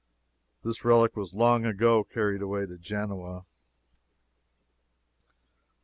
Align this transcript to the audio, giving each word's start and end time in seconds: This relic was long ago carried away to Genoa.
This 0.63 0.83
relic 0.83 1.15
was 1.15 1.35
long 1.35 1.63
ago 1.63 2.03
carried 2.03 2.41
away 2.41 2.65
to 2.65 2.75
Genoa. 2.79 3.45